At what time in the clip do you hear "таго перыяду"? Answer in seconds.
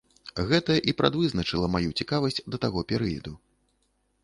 2.67-3.37